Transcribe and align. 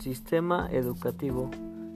sistema 0.00 0.68
educativo 0.72 1.50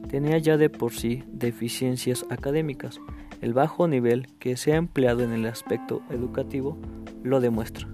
tenía 0.08 0.38
ya 0.38 0.56
de 0.56 0.70
por 0.70 0.92
sí 0.92 1.24
deficiencias 1.28 2.26
académicas. 2.30 3.00
El 3.40 3.52
bajo 3.52 3.88
nivel 3.88 4.28
que 4.38 4.56
se 4.56 4.72
ha 4.72 4.76
empleado 4.76 5.22
en 5.22 5.32
el 5.32 5.46
aspecto 5.46 6.02
educativo 6.10 6.78
lo 7.22 7.40
demuestra. 7.40 7.88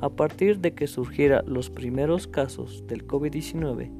A 0.00 0.08
partir 0.08 0.60
de 0.60 0.74
que 0.74 0.86
surgieran 0.86 1.44
los 1.46 1.70
primeros 1.70 2.26
casos 2.26 2.86
del 2.86 3.06
COVID-19, 3.06 3.90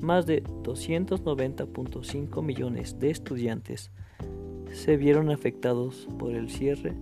más 0.00 0.26
de 0.26 0.42
290.5 0.44 2.42
millones 2.42 2.98
de 2.98 3.10
estudiantes 3.10 3.90
se 4.72 4.96
vieron 4.96 5.30
afectados 5.30 6.08
por 6.18 6.34
el 6.34 6.50
cierre 6.50 6.94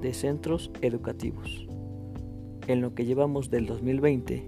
de 0.00 0.12
centros 0.14 0.70
educativos. 0.82 1.66
En 2.66 2.80
lo 2.80 2.94
que 2.94 3.04
llevamos 3.04 3.50
del 3.50 3.66
2020, 3.66 4.46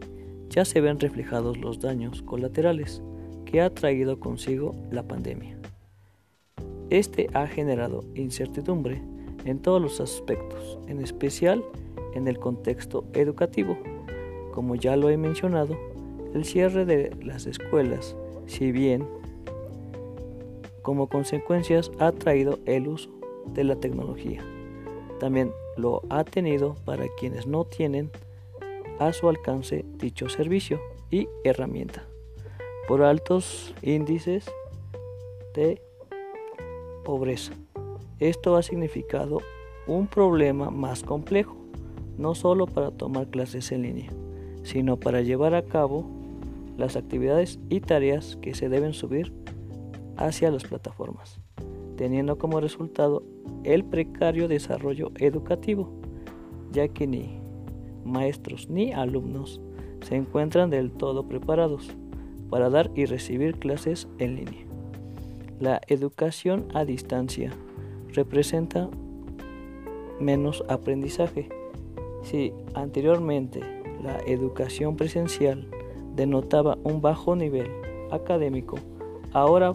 ya 0.55 0.65
se 0.65 0.81
ven 0.81 1.01
reflejados 1.01 1.59
los 1.59 1.81
daños 1.81 2.23
colaterales 2.23 3.03
que 3.45 3.61
ha 3.61 3.71
traído 3.71 4.21
consigo 4.21 4.73
la 4.93 5.03
pandemia. 5.03 5.59
Este 6.91 7.29
ha 7.35 7.49
generado 7.49 8.05
incertidumbre 8.15 9.03
en 9.45 9.59
todos 9.59 9.83
los 9.83 10.01
aspectos, 10.01 10.79
en 10.87 11.01
especial 11.01 11.65
en 12.15 12.29
el 12.29 12.39
contexto 12.39 13.05
educativo. 13.15 13.77
Como 14.53 14.77
ya 14.77 14.97
lo 14.97 15.11
he 15.11 15.17
mencionado, 15.17 15.77
el 16.35 16.45
cierre 16.45 16.85
de 16.85 17.17
las 17.21 17.47
escuelas, 17.47 18.17
si 18.47 18.71
bien 18.71 19.05
como 20.83 21.09
consecuencias 21.09 21.91
ha 21.99 22.13
traído 22.13 22.61
el 22.67 22.87
uso 22.87 23.11
de 23.55 23.65
la 23.65 23.75
tecnología, 23.77 24.45
también 25.19 25.51
lo 25.77 26.03
ha 26.11 26.23
tenido 26.23 26.77
para 26.85 27.07
quienes 27.19 27.49
no 27.49 27.65
tienen 27.65 28.11
a 28.99 29.13
su 29.13 29.29
alcance 29.29 29.85
dicho 29.99 30.29
servicio 30.29 30.81
y 31.11 31.29
herramienta 31.45 32.07
por 32.87 33.03
altos 33.03 33.75
índices 33.83 34.47
de 35.55 35.81
pobreza. 37.05 37.53
Esto 38.19 38.57
ha 38.57 38.63
significado 38.63 39.41
un 39.87 40.07
problema 40.07 40.71
más 40.71 41.03
complejo, 41.03 41.57
no 42.19 42.35
solo 42.35 42.67
para 42.67 42.91
tomar 42.91 43.29
clases 43.29 43.73
en 43.73 43.83
línea, 43.83 44.11
sino 44.63 44.99
para 44.99 45.21
llevar 45.21 45.55
a 45.55 45.63
cabo 45.63 46.05
las 46.77 46.97
actividades 46.97 47.59
y 47.69 47.81
tareas 47.81 48.37
que 48.37 48.55
se 48.55 48.69
deben 48.69 48.95
subir 48.95 49.33
hacia 50.17 50.51
las 50.51 50.65
plataformas, 50.65 51.41
teniendo 51.97 52.39
como 52.39 52.61
resultado 52.61 53.23
el 53.65 53.85
precario 53.85 54.49
desarrollo 54.49 55.11
educativo, 55.19 55.91
ya 56.71 56.89
que 56.89 57.07
ni 57.07 57.44
maestros 58.05 58.69
ni 58.69 58.93
alumnos 58.93 59.61
se 60.03 60.17
encuentran 60.17 60.71
del 60.71 60.91
todo 60.91 61.27
preparados 61.27 61.91
para 62.51 62.71
dar 62.71 62.91
y 62.95 63.07
recibir 63.07 63.59
clases 63.59 64.09
en 64.19 64.37
línea. 64.37 64.67
La 65.61 65.81
educación 65.89 66.67
a 66.75 66.85
distancia 66.85 67.51
representa 68.13 68.89
menos 70.21 70.65
aprendizaje. 70.69 71.49
Si 72.23 72.53
anteriormente 72.75 73.61
la 74.03 74.19
educación 74.27 74.97
presencial 74.97 75.69
denotaba 76.15 76.79
un 76.85 77.01
bajo 77.01 77.35
nivel 77.35 77.69
académico, 78.11 78.79
ahora 79.33 79.75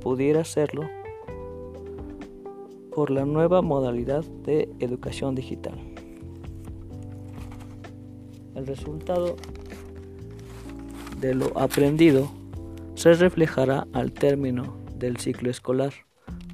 pudiera 0.00 0.44
serlo 0.44 0.82
por 2.94 3.10
la 3.10 3.24
nueva 3.24 3.60
modalidad 3.60 4.24
de 4.44 4.68
educación 4.78 5.34
digital. 5.34 5.93
El 8.54 8.66
resultado 8.66 9.36
de 11.20 11.34
lo 11.34 11.58
aprendido 11.58 12.30
se 12.94 13.14
reflejará 13.14 13.86
al 13.92 14.12
término 14.12 14.76
del 14.98 15.16
ciclo 15.16 15.50
escolar. 15.50 15.92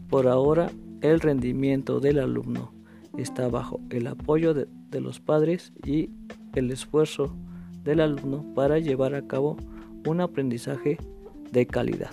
Por 0.08 0.26
ahora, 0.26 0.70
el 1.02 1.20
rendimiento 1.20 2.00
del 2.00 2.18
alumno 2.18 2.72
está 3.18 3.48
bajo 3.48 3.80
el 3.90 4.06
apoyo 4.06 4.54
de, 4.54 4.66
de, 4.90 5.00
los 5.00 5.20
padres 5.20 5.72
y 5.84 6.10
el 6.54 6.70
esfuerzo 6.70 7.36
del 7.82 8.00
alumno 8.00 8.44
para 8.54 8.78
llevar 8.78 9.14
a 9.14 9.26
cabo 9.26 9.56
un 10.06 10.20
aprendizaje 10.20 10.98
de 11.50 11.66
calidad. 11.66 12.10